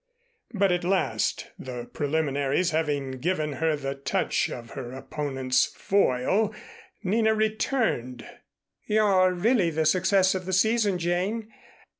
But 0.55 0.71
at 0.71 0.83
last, 0.83 1.51
the 1.59 1.85
preliminaries 1.93 2.71
having 2.71 3.19
given 3.19 3.53
her 3.61 3.75
the 3.75 3.93
touch 3.93 4.49
of 4.49 4.71
her 4.71 4.93
opponent's 4.93 5.67
foil, 5.67 6.55
Nina 7.03 7.35
returned. 7.35 8.25
"You're 8.87 9.31
really 9.31 9.69
the 9.69 9.85
success 9.85 10.33
of 10.33 10.47
the 10.47 10.53
season, 10.53 10.97
Jane. 10.97 11.53